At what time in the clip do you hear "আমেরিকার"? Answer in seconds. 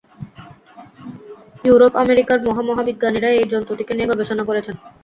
1.95-2.37